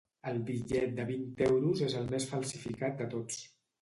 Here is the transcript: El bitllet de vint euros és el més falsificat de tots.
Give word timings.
El 0.29 0.37
bitllet 0.45 0.95
de 0.99 1.05
vint 1.09 1.29
euros 1.49 1.85
és 1.89 1.99
el 2.01 2.09
més 2.15 2.29
falsificat 2.33 2.97
de 3.03 3.09
tots. 3.13 3.39